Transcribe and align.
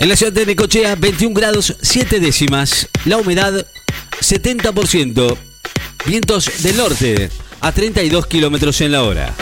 En 0.00 0.08
la 0.08 0.16
ciudad 0.16 0.32
de 0.32 0.46
Necochea, 0.46 0.94
21 0.94 1.34
grados 1.34 1.76
7 1.82 2.20
décimas. 2.20 2.88
La 3.04 3.18
humedad, 3.18 3.66
70%. 4.22 5.36
Vientos 6.06 6.62
del 6.62 6.78
norte, 6.78 7.28
a 7.60 7.70
32 7.70 8.26
kilómetros 8.26 8.80
en 8.80 8.92
la 8.92 9.02
hora. 9.02 9.34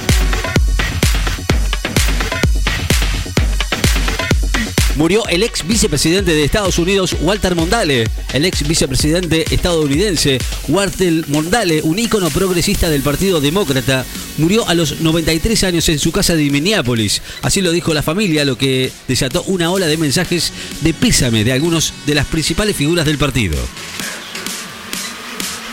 Murió 4.99 5.29
el 5.29 5.45
ex 5.45 5.65
vicepresidente 5.65 6.35
de 6.35 6.43
Estados 6.43 6.77
Unidos, 6.77 7.15
Walter 7.21 7.55
Mondale. 7.55 8.09
El 8.33 8.45
ex 8.45 8.67
vicepresidente 8.67 9.45
estadounidense, 9.55 10.39
Walter 10.67 11.25
Mondale, 11.29 11.83
un 11.83 12.01
ícono 12.01 12.31
progresista 12.31 12.91
del 12.91 13.03
Partido 13.03 13.41
Demócrata, 13.41 14.05
murió 14.39 14.69
a 14.69 14.75
los 14.75 15.01
93 15.01 15.63
años 15.63 15.89
en 15.89 16.01
su 16.01 16.11
casa 16.11 16.35
de 16.35 16.51
Minneapolis. 16.51 17.23
Así 17.43 17.61
lo 17.61 17.71
dijo 17.71 17.95
la 17.95 18.03
familia, 18.03 18.45
lo 18.45 18.59
que 18.59 18.91
desató 19.07 19.45
una 19.45 19.71
ola 19.71 19.87
de 19.87 19.99
mensajes 19.99 20.53
de 20.81 20.93
pésame 20.93 21.45
de 21.45 21.53
algunos 21.53 21.95
de 22.05 22.17
las 22.17 22.27
principales 22.27 22.75
figuras 22.75 23.07
del 23.07 23.19
partido. 23.19 23.57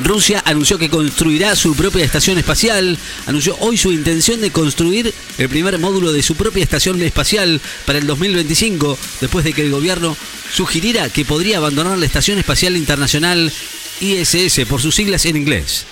Rusia 0.04 0.44
anunció 0.46 0.78
que 0.78 0.90
construirá 0.90 1.56
su 1.56 1.76
propia 1.76 2.04
estación 2.04 2.38
espacial. 2.38 2.98
Anunció 3.28 3.56
hoy 3.60 3.78
su 3.78 3.92
intención 3.92 4.42
de 4.42 4.52
construir 4.52 5.14
el 5.38 5.50
primer 5.50 5.80
módulo 5.80 6.12
de 6.12 6.22
su 6.22 6.36
propia 6.36 6.64
estación 6.64 7.02
espacial 7.02 7.62
para 7.86 8.00
el 8.00 8.08
2025, 8.08 8.98
después 9.22 9.46
de 9.46 9.54
que 9.54 9.62
el 9.62 9.72
gobierno 9.72 10.18
sugiriera 10.54 11.10
que 11.10 11.26
podría 11.26 11.58
abandonar 11.58 11.98
la 11.98 12.06
Estación 12.06 12.38
Espacial 12.38 12.76
Internacional 12.76 13.52
ISS 14.02 14.66
por 14.68 14.82
sus 14.82 14.96
siglas 14.96 15.26
en 15.26 15.38
inglés. 15.38 15.86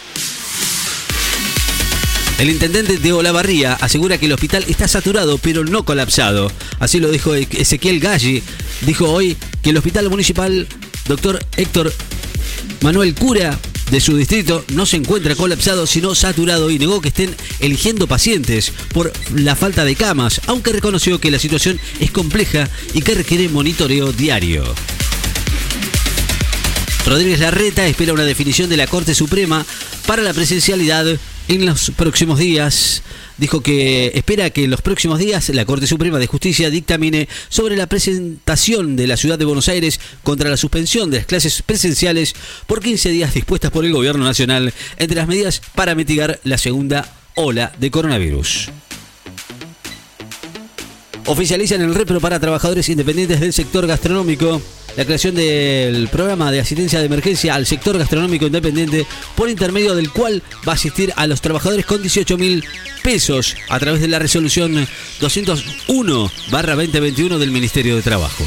El 2.39 2.49
intendente 2.49 2.97
de 2.97 3.13
Olavarría 3.13 3.73
asegura 3.73 4.17
que 4.17 4.25
el 4.25 4.33
hospital 4.33 4.65
está 4.67 4.87
saturado 4.87 5.37
pero 5.37 5.63
no 5.63 5.85
colapsado. 5.85 6.51
Así 6.79 6.99
lo 6.99 7.09
dijo 7.09 7.35
Ezequiel 7.35 7.99
Galli. 7.99 8.43
Dijo 8.81 9.09
hoy 9.09 9.37
que 9.61 9.69
el 9.69 9.77
hospital 9.77 10.09
municipal, 10.09 10.67
doctor 11.07 11.39
Héctor 11.55 11.93
Manuel 12.81 13.13
Cura, 13.15 13.57
de 13.91 13.99
su 14.01 14.17
distrito 14.17 14.65
no 14.73 14.85
se 14.85 14.97
encuentra 14.97 15.35
colapsado 15.35 15.85
sino 15.87 16.15
saturado 16.15 16.69
y 16.69 16.79
negó 16.79 17.01
que 17.01 17.09
estén 17.09 17.35
eligiendo 17.59 18.07
pacientes 18.07 18.71
por 18.93 19.11
la 19.35 19.55
falta 19.55 19.85
de 19.85 19.95
camas, 19.95 20.41
aunque 20.47 20.71
reconoció 20.71 21.19
que 21.19 21.31
la 21.31 21.39
situación 21.39 21.79
es 21.99 22.11
compleja 22.11 22.69
y 22.93 23.01
que 23.01 23.15
requiere 23.15 23.49
monitoreo 23.49 24.11
diario. 24.11 24.63
Rodríguez 27.05 27.39
Larreta 27.39 27.85
espera 27.85 28.13
una 28.13 28.23
definición 28.23 28.69
de 28.69 28.77
la 28.77 28.87
Corte 28.87 29.13
Suprema 29.13 29.65
para 30.05 30.21
la 30.21 30.33
presencialidad 30.33 31.05
en 31.47 31.65
los 31.65 31.91
próximos 31.91 32.39
días 32.39 33.03
dijo 33.37 33.61
que 33.61 34.11
espera 34.15 34.49
que 34.49 34.63
en 34.63 34.71
los 34.71 34.81
próximos 34.81 35.19
días 35.19 35.49
la 35.49 35.65
Corte 35.65 35.87
Suprema 35.87 36.19
de 36.19 36.27
Justicia 36.27 36.69
dictamine 36.69 37.27
sobre 37.49 37.75
la 37.75 37.87
presentación 37.87 38.95
de 38.95 39.07
la 39.07 39.17
ciudad 39.17 39.37
de 39.37 39.45
Buenos 39.45 39.67
Aires 39.67 39.99
contra 40.23 40.49
la 40.49 40.57
suspensión 40.57 41.11
de 41.11 41.17
las 41.17 41.25
clases 41.25 41.61
presenciales 41.61 42.33
por 42.67 42.81
15 42.81 43.09
días 43.09 43.33
dispuestas 43.33 43.71
por 43.71 43.85
el 43.85 43.93
gobierno 43.93 44.23
nacional 44.23 44.73
entre 44.97 45.17
las 45.17 45.27
medidas 45.27 45.61
para 45.75 45.95
mitigar 45.95 46.39
la 46.43 46.57
segunda 46.57 47.11
ola 47.35 47.73
de 47.79 47.91
coronavirus. 47.91 48.69
Oficializan 51.25 51.81
el 51.81 51.95
repro 51.95 52.19
para 52.19 52.39
trabajadores 52.39 52.89
independientes 52.89 53.39
del 53.39 53.53
sector 53.53 53.87
gastronómico 53.87 54.61
la 54.95 55.05
creación 55.05 55.35
del 55.35 56.07
programa 56.09 56.51
de 56.51 56.59
asistencia 56.59 56.99
de 56.99 57.05
emergencia 57.05 57.55
al 57.55 57.65
sector 57.65 57.97
gastronómico 57.97 58.45
independiente, 58.45 59.07
por 59.35 59.49
intermedio 59.49 59.95
del 59.95 60.11
cual 60.11 60.43
va 60.67 60.73
a 60.73 60.75
asistir 60.75 61.13
a 61.15 61.25
los 61.27 61.39
trabajadores 61.41 61.85
con 61.85 62.01
18 62.01 62.37
mil 62.37 62.65
pesos 63.03 63.55
a 63.69 63.79
través 63.79 64.01
de 64.01 64.07
la 64.07 64.19
resolución 64.19 64.87
201-2021 65.21 67.37
del 67.37 67.51
Ministerio 67.51 67.95
de 67.95 68.01
Trabajo. 68.01 68.43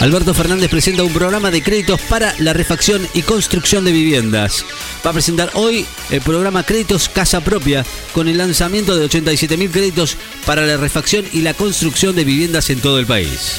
Alberto 0.00 0.34
Fernández 0.34 0.70
presenta 0.70 1.02
un 1.02 1.12
programa 1.12 1.50
de 1.50 1.62
créditos 1.62 2.00
para 2.02 2.34
la 2.38 2.52
refacción 2.52 3.08
y 3.14 3.22
construcción 3.22 3.84
de 3.84 3.92
viviendas. 3.92 4.64
Va 5.04 5.10
a 5.10 5.12
presentar 5.12 5.50
hoy 5.54 5.84
el 6.10 6.20
programa 6.22 6.62
Créditos 6.62 7.08
Casa 7.08 7.40
Propia 7.40 7.84
con 8.12 8.28
el 8.28 8.38
lanzamiento 8.38 8.96
de 8.96 9.06
87.000 9.06 9.70
créditos 9.70 10.16
para 10.46 10.64
la 10.64 10.76
refacción 10.76 11.24
y 11.32 11.42
la 11.42 11.54
construcción 11.54 12.16
de 12.16 12.24
viviendas 12.24 12.70
en 12.70 12.80
todo 12.80 12.98
el 12.98 13.06
país. 13.06 13.52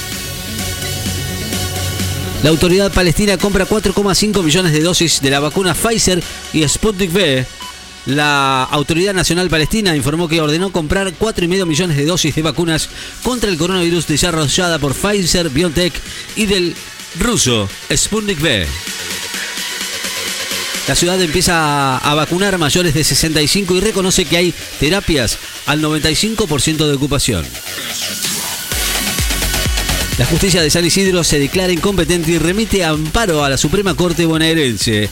La 2.44 2.50
autoridad 2.50 2.92
palestina 2.92 3.38
compra 3.38 3.68
4,5 3.68 4.44
millones 4.44 4.72
de 4.74 4.82
dosis 4.82 5.22
de 5.22 5.30
la 5.30 5.40
vacuna 5.40 5.74
Pfizer 5.74 6.22
y 6.54 6.68
Sputnik 6.68 7.14
V 7.14 7.46
la 8.06 8.64
Autoridad 8.64 9.16
Nacional 9.16 9.50
Palestina 9.50 9.96
informó 9.96 10.28
que 10.28 10.40
ordenó 10.40 10.72
comprar 10.72 11.12
4,5 11.18 11.66
millones 11.66 11.98
de 11.98 12.06
dosis 12.06 12.36
de 12.36 12.44
vacunas 12.44 12.88
contra 13.24 13.50
el 13.50 13.58
coronavirus 13.58 14.08
desarrollada 14.08 14.78
por 14.78 14.94
Pfizer, 14.94 15.50
BioNTech 15.50 15.94
y 16.36 16.46
del 16.46 16.76
ruso 17.20 17.68
Sputnik 17.92 18.40
V. 18.40 18.68
La 20.88 20.96
ciudad 20.96 21.20
empieza 21.20 21.98
a 21.98 22.14
vacunar 22.14 22.58
mayores 22.60 22.94
de 22.94 23.04
65 23.04 23.76
y 23.76 23.80
reconoce 23.80 24.26
que 24.26 24.38
hay 24.38 24.54
terapias 24.80 25.40
al 25.66 25.82
95% 25.82 26.88
de 26.88 26.94
ocupación. 26.94 27.46
La 30.20 30.26
justicia 30.26 30.62
de 30.62 30.70
San 30.70 30.86
Isidro 30.86 31.24
se 31.24 31.40
declara 31.40 31.74
incompetente 31.74 32.32
y 32.32 32.38
remite 32.38 32.86
amparo 32.86 33.44
a 33.44 33.50
la 33.50 33.58
Suprema 33.58 33.96
Corte 33.96 34.26
bonaerense. 34.26 35.10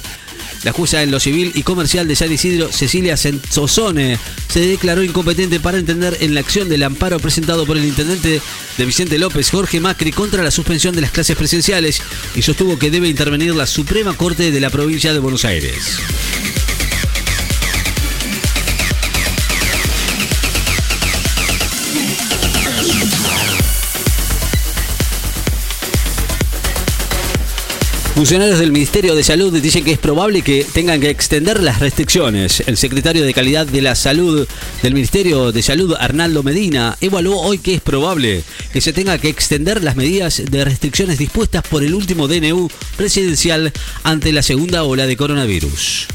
La 0.63 0.71
jueza 0.71 1.03
en 1.03 1.11
lo 1.11 1.19
civil 1.19 1.51
y 1.55 1.63
comercial 1.63 2.07
de 2.07 2.15
San 2.15 2.31
Isidro, 2.31 2.71
Cecilia 2.71 3.17
Sensosone, 3.17 4.17
se 4.47 4.61
declaró 4.61 5.03
incompetente 5.03 5.59
para 5.59 5.77
entender 5.77 6.17
en 6.21 6.33
la 6.33 6.39
acción 6.39 6.69
del 6.69 6.83
amparo 6.83 7.19
presentado 7.19 7.65
por 7.65 7.77
el 7.77 7.85
intendente 7.85 8.41
de 8.77 8.85
Vicente 8.85 9.17
López, 9.17 9.49
Jorge 9.49 9.79
Macri, 9.79 10.11
contra 10.11 10.43
la 10.43 10.51
suspensión 10.51 10.95
de 10.95 11.01
las 11.01 11.11
clases 11.11 11.35
presenciales 11.35 12.01
y 12.35 12.41
sostuvo 12.41 12.79
que 12.79 12.91
debe 12.91 13.09
intervenir 13.09 13.53
la 13.55 13.67
Suprema 13.67 14.15
Corte 14.15 14.51
de 14.51 14.59
la 14.59 14.69
provincia 14.69 15.13
de 15.13 15.19
Buenos 15.19 15.45
Aires. 15.45 15.99
Funcionarios 28.15 28.59
del 28.59 28.71
Ministerio 28.71 29.15
de 29.15 29.23
Salud 29.23 29.59
dicen 29.59 29.83
que 29.83 29.91
es 29.91 29.97
probable 29.97 30.43
que 30.43 30.63
tengan 30.71 31.01
que 31.01 31.09
extender 31.09 31.63
las 31.63 31.79
restricciones. 31.79 32.61
El 32.67 32.77
secretario 32.77 33.25
de 33.25 33.33
Calidad 33.33 33.65
de 33.65 33.81
la 33.81 33.95
Salud 33.95 34.47
del 34.83 34.93
Ministerio 34.93 35.51
de 35.51 35.63
Salud, 35.63 35.95
Arnaldo 35.99 36.43
Medina, 36.43 36.95
evaluó 37.01 37.41
hoy 37.41 37.57
que 37.57 37.73
es 37.73 37.81
probable 37.81 38.43
que 38.71 38.81
se 38.81 38.93
tenga 38.93 39.17
que 39.17 39.29
extender 39.29 39.83
las 39.83 39.95
medidas 39.95 40.43
de 40.45 40.63
restricciones 40.63 41.17
dispuestas 41.17 41.63
por 41.67 41.83
el 41.83 41.95
último 41.95 42.27
DNU 42.27 42.69
presidencial 42.97 43.73
ante 44.03 44.31
la 44.31 44.43
segunda 44.43 44.83
ola 44.83 45.07
de 45.07 45.17
coronavirus. 45.17 46.07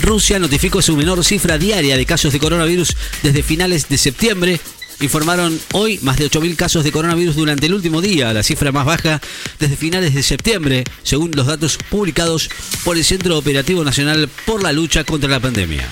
Rusia 0.00 0.38
notificó 0.38 0.80
su 0.80 0.96
menor 0.96 1.22
cifra 1.22 1.58
diaria 1.58 1.98
de 1.98 2.06
casos 2.06 2.32
de 2.32 2.40
coronavirus 2.40 2.96
desde 3.22 3.42
finales 3.42 3.90
de 3.90 3.98
septiembre 3.98 4.58
informaron 5.04 5.60
hoy 5.72 5.98
más 6.02 6.16
de 6.16 6.30
8.000 6.30 6.56
casos 6.56 6.84
de 6.84 6.92
coronavirus 6.92 7.36
durante 7.36 7.66
el 7.66 7.74
último 7.74 8.00
día, 8.00 8.32
la 8.32 8.42
cifra 8.42 8.72
más 8.72 8.84
baja 8.84 9.20
desde 9.58 9.76
finales 9.76 10.14
de 10.14 10.22
septiembre, 10.22 10.84
según 11.02 11.30
los 11.32 11.46
datos 11.46 11.78
publicados 11.90 12.50
por 12.84 12.96
el 12.96 13.04
Centro 13.04 13.38
Operativo 13.38 13.84
Nacional 13.84 14.28
por 14.44 14.62
la 14.62 14.72
Lucha 14.72 15.04
contra 15.04 15.30
la 15.30 15.40
Pandemia. 15.40 15.88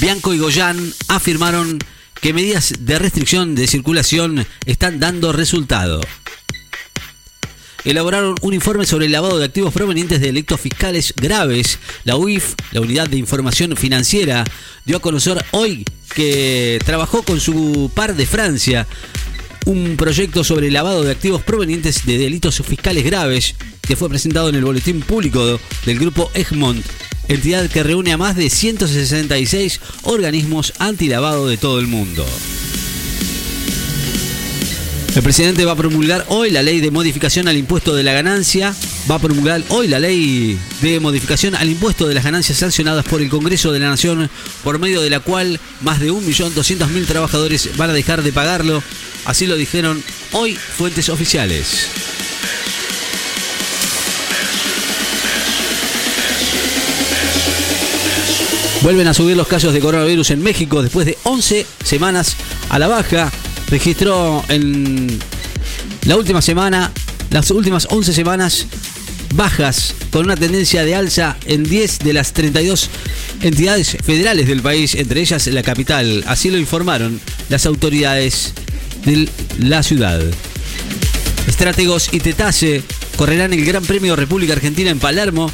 Bianco 0.00 0.32
y 0.32 0.38
Goyan 0.38 0.94
afirmaron 1.08 1.78
que 2.20 2.32
medidas 2.32 2.74
de 2.78 2.98
restricción 2.98 3.54
de 3.54 3.66
circulación 3.66 4.46
están 4.66 5.00
dando 5.00 5.32
resultado 5.32 6.00
elaboraron 7.84 8.34
un 8.42 8.54
informe 8.54 8.84
sobre 8.84 9.06
el 9.06 9.12
lavado 9.12 9.38
de 9.38 9.46
activos 9.46 9.72
provenientes 9.72 10.20
de 10.20 10.26
delitos 10.26 10.60
fiscales 10.60 11.14
graves. 11.16 11.78
La 12.04 12.16
UIF, 12.16 12.54
la 12.72 12.80
Unidad 12.80 13.08
de 13.08 13.16
Información 13.16 13.76
Financiera, 13.76 14.44
dio 14.84 14.98
a 14.98 15.00
conocer 15.00 15.42
hoy 15.52 15.84
que 16.14 16.78
trabajó 16.84 17.22
con 17.22 17.40
su 17.40 17.90
par 17.94 18.16
de 18.16 18.26
Francia 18.26 18.86
un 19.66 19.96
proyecto 19.96 20.44
sobre 20.44 20.68
el 20.68 20.72
lavado 20.72 21.02
de 21.02 21.12
activos 21.12 21.42
provenientes 21.42 22.06
de 22.06 22.16
delitos 22.18 22.62
fiscales 22.64 23.04
graves 23.04 23.54
que 23.82 23.96
fue 23.96 24.08
presentado 24.08 24.48
en 24.48 24.54
el 24.54 24.64
boletín 24.64 25.00
público 25.00 25.60
del 25.84 25.98
grupo 25.98 26.30
Egmont, 26.34 26.84
entidad 27.28 27.68
que 27.68 27.82
reúne 27.82 28.12
a 28.12 28.16
más 28.16 28.36
de 28.36 28.48
166 28.50 29.80
organismos 30.02 30.72
antilavado 30.78 31.48
de 31.48 31.56
todo 31.56 31.80
el 31.80 31.86
mundo. 31.86 32.26
El 35.16 35.22
presidente 35.22 35.64
va 35.64 35.72
a 35.72 35.76
promulgar 35.76 36.24
hoy 36.28 36.50
la 36.50 36.62
ley 36.62 36.80
de 36.80 36.90
modificación 36.90 37.48
al 37.48 37.56
impuesto 37.56 37.94
de 37.94 38.04
la 38.04 38.12
ganancia. 38.12 38.74
Va 39.10 39.14
a 39.14 39.18
promulgar 39.18 39.62
hoy 39.70 39.88
la 39.88 39.98
ley 39.98 40.58
de 40.82 41.00
modificación 41.00 41.54
al 41.54 41.70
impuesto 41.70 42.06
de 42.06 42.14
las 42.14 42.24
ganancias 42.24 42.58
sancionadas 42.58 43.06
por 43.06 43.22
el 43.22 43.30
Congreso 43.30 43.72
de 43.72 43.78
la 43.78 43.88
Nación, 43.88 44.28
por 44.62 44.78
medio 44.78 45.00
de 45.00 45.08
la 45.08 45.20
cual 45.20 45.58
más 45.80 45.98
de 45.98 46.12
1.200.000 46.12 47.06
trabajadores 47.06 47.70
van 47.78 47.88
a 47.88 47.94
dejar 47.94 48.22
de 48.22 48.32
pagarlo. 48.32 48.82
Así 49.24 49.46
lo 49.46 49.56
dijeron 49.56 50.02
hoy 50.32 50.56
fuentes 50.56 51.08
oficiales. 51.08 51.88
Vuelven 58.82 59.08
a 59.08 59.14
subir 59.14 59.36
los 59.36 59.48
casos 59.48 59.72
de 59.72 59.80
coronavirus 59.80 60.32
en 60.32 60.42
México 60.42 60.82
después 60.82 61.06
de 61.06 61.16
11 61.22 61.66
semanas 61.82 62.36
a 62.68 62.78
la 62.78 62.88
baja. 62.88 63.32
Registró 63.70 64.44
en 64.48 65.18
la 66.04 66.16
última 66.16 66.42
semana, 66.42 66.92
las 67.30 67.50
últimas 67.50 67.88
11 67.90 68.12
semanas 68.12 68.66
bajas 69.34 69.94
con 70.10 70.24
una 70.24 70.36
tendencia 70.36 70.84
de 70.84 70.94
alza 70.94 71.36
en 71.46 71.64
10 71.64 72.00
de 72.00 72.12
las 72.12 72.32
32 72.32 72.90
entidades 73.42 73.96
federales 74.02 74.46
del 74.46 74.62
país, 74.62 74.94
entre 74.94 75.20
ellas 75.20 75.46
la 75.48 75.62
capital. 75.62 76.24
Así 76.26 76.50
lo 76.50 76.58
informaron 76.58 77.20
las 77.48 77.66
autoridades 77.66 78.54
de 79.04 79.28
la 79.58 79.82
ciudad. 79.82 80.20
Estrátegos 81.46 82.08
y 82.12 82.20
Tetase 82.20 82.82
correrán 83.16 83.52
el 83.52 83.64
Gran 83.64 83.84
Premio 83.84 84.16
República 84.16 84.52
Argentina 84.52 84.90
en 84.90 84.98
Palermo. 84.98 85.50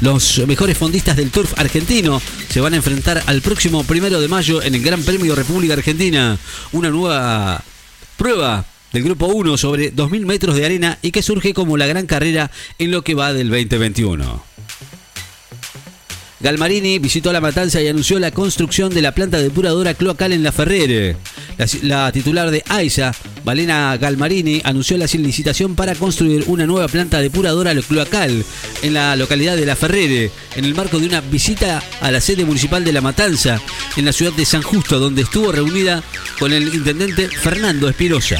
Los 0.00 0.42
mejores 0.46 0.76
fondistas 0.76 1.16
del 1.16 1.30
turf 1.30 1.58
argentino 1.58 2.20
se 2.50 2.60
van 2.60 2.74
a 2.74 2.76
enfrentar 2.76 3.22
al 3.26 3.40
próximo 3.40 3.82
primero 3.84 4.20
de 4.20 4.28
mayo 4.28 4.62
en 4.62 4.74
el 4.74 4.82
Gran 4.82 5.02
Premio 5.02 5.34
República 5.34 5.74
Argentina. 5.74 6.38
Una 6.72 6.90
nueva 6.90 7.62
prueba 8.18 8.66
del 8.96 9.04
Grupo 9.04 9.26
1 9.26 9.58
sobre 9.58 9.92
2.000 9.92 10.24
metros 10.24 10.56
de 10.56 10.64
arena 10.64 10.98
y 11.02 11.10
que 11.10 11.22
surge 11.22 11.52
como 11.52 11.76
la 11.76 11.86
gran 11.86 12.06
carrera 12.06 12.50
en 12.78 12.90
lo 12.90 13.04
que 13.04 13.14
va 13.14 13.34
del 13.34 13.50
2021. 13.50 14.42
Galmarini 16.40 16.98
visitó 16.98 17.30
La 17.30 17.42
Matanza 17.42 17.82
y 17.82 17.88
anunció 17.88 18.18
la 18.18 18.30
construcción 18.30 18.94
de 18.94 19.02
la 19.02 19.12
planta 19.12 19.36
depuradora 19.36 19.92
cloacal 19.92 20.32
en 20.32 20.42
La 20.42 20.50
Ferrere. 20.50 21.14
La, 21.82 22.10
titular 22.10 22.50
de 22.50 22.64
AISA, 22.66 23.14
Valena 23.44 23.98
Galmarini, 23.98 24.62
anunció 24.64 24.96
la 24.96 25.04
licitación 25.04 25.74
para 25.74 25.94
construir 25.94 26.44
una 26.46 26.64
nueva 26.64 26.88
planta 26.88 27.20
depuradora 27.20 27.74
cloacal 27.74 28.44
en 28.80 28.94
la 28.94 29.14
localidad 29.14 29.56
de 29.56 29.66
La 29.66 29.76
Ferrere, 29.76 30.30
en 30.54 30.64
el 30.64 30.74
marco 30.74 30.98
de 30.98 31.06
una 31.06 31.20
visita 31.20 31.82
a 32.00 32.10
la 32.10 32.22
sede 32.22 32.46
municipal 32.46 32.82
de 32.82 32.92
La 32.92 33.02
Matanza, 33.02 33.60
en 33.94 34.06
la 34.06 34.12
ciudad 34.12 34.32
de 34.32 34.46
San 34.46 34.62
Justo, 34.62 34.98
donde 34.98 35.22
estuvo 35.22 35.52
reunida 35.52 36.02
con 36.38 36.54
el 36.54 36.74
intendente 36.74 37.28
Fernando 37.28 37.90
Espirosa. 37.90 38.38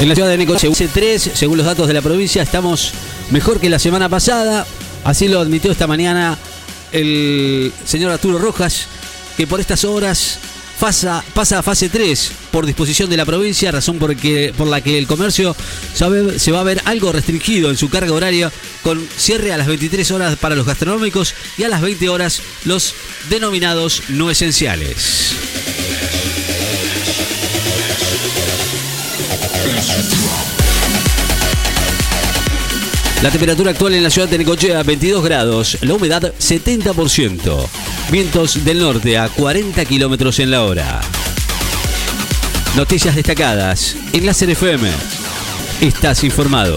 En 0.00 0.08
la 0.08 0.14
ciudad 0.14 0.28
de 0.28 0.36
Necochea, 0.36 0.70
3, 0.92 1.30
según 1.34 1.56
los 1.56 1.66
datos 1.66 1.86
de 1.86 1.94
la 1.94 2.02
provincia, 2.02 2.42
estamos 2.42 2.92
mejor 3.30 3.60
que 3.60 3.70
la 3.70 3.78
semana 3.78 4.08
pasada. 4.08 4.66
Así 5.04 5.28
lo 5.28 5.40
admitió 5.40 5.70
esta 5.70 5.86
mañana 5.86 6.36
el 6.92 7.72
señor 7.86 8.12
Arturo 8.12 8.38
Rojas, 8.38 8.86
que 9.36 9.46
por 9.46 9.60
estas 9.60 9.84
horas 9.84 10.38
pasa, 10.80 11.22
a 11.58 11.62
fase 11.62 11.88
3 11.88 12.32
por 12.50 12.66
disposición 12.66 13.08
de 13.08 13.16
la 13.16 13.24
provincia, 13.24 13.70
razón 13.70 13.98
por 13.98 14.14
la 14.68 14.80
que 14.80 14.98
el 14.98 15.06
comercio 15.06 15.56
se 15.94 16.52
va 16.52 16.60
a 16.60 16.64
ver 16.64 16.82
algo 16.84 17.12
restringido 17.12 17.70
en 17.70 17.76
su 17.76 17.88
carga 17.88 18.12
horaria, 18.12 18.52
con 18.82 19.06
cierre 19.16 19.52
a 19.52 19.56
las 19.56 19.68
23 19.68 20.10
horas 20.10 20.36
para 20.36 20.56
los 20.56 20.66
gastronómicos 20.66 21.34
y 21.56 21.62
a 21.62 21.68
las 21.68 21.80
20 21.80 22.08
horas 22.08 22.42
los 22.64 22.94
denominados 23.30 24.02
no 24.08 24.30
esenciales. 24.30 25.34
La 33.22 33.30
temperatura 33.30 33.70
actual 33.70 33.94
en 33.94 34.02
la 34.02 34.10
ciudad 34.10 34.28
de 34.28 34.36
Necochea 34.36 34.82
22 34.82 35.24
grados, 35.24 35.78
la 35.80 35.94
humedad 35.94 36.34
70%, 36.38 37.66
vientos 38.10 38.64
del 38.64 38.80
norte 38.80 39.16
a 39.16 39.28
40 39.30 39.82
kilómetros 39.86 40.40
en 40.40 40.50
la 40.50 40.62
hora. 40.62 41.00
Noticias 42.76 43.14
destacadas 43.14 43.96
en 44.12 44.26
la 44.26 44.32
FM. 44.32 44.90
Estás 45.80 46.22
informado. 46.22 46.74